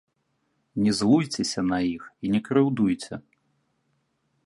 Не 0.85 0.91
злуйцеся 0.99 1.61
нас 1.69 1.85
іх 1.95 2.03
і 2.25 2.35
не 2.37 2.43
крыўдуйце. 2.51 3.23